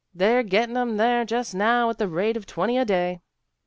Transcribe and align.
They're 0.15 0.41
getting 0.41 0.75
'em 0.77 0.97
there 0.97 1.25
just 1.25 1.53
now 1.53 1.91
at 1.91 1.99
the 1.99 2.07
rate 2.07 2.35
of 2.35 2.47
twenty 2.47 2.75
a 2.75 2.85
day." 2.85 3.21